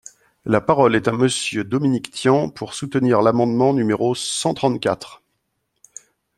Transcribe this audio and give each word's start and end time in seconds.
La 0.45 0.61
parole 0.61 0.95
est 0.95 1.07
à 1.07 1.11
Monsieur 1.11 1.63
Dominique 1.63 2.09
Tian, 2.09 2.49
pour 2.49 2.73
soutenir 2.73 3.21
l’amendement 3.21 3.71
numéro 3.71 4.15
cent 4.15 4.55
trente-quatre. 4.55 5.21